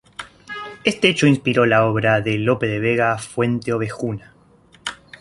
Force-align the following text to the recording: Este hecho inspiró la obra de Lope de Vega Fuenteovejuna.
Este 0.83 1.09
hecho 1.09 1.27
inspiró 1.27 1.67
la 1.67 1.85
obra 1.85 2.21
de 2.21 2.39
Lope 2.39 2.65
de 2.65 2.79
Vega 2.79 3.19
Fuenteovejuna. 3.19 4.33